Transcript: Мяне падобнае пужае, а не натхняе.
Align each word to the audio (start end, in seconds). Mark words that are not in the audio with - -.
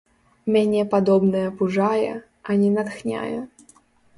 Мяне 0.53 0.81
падобнае 0.93 1.45
пужае, 1.59 2.13
а 2.49 2.59
не 2.63 2.69
натхняе. 2.79 3.39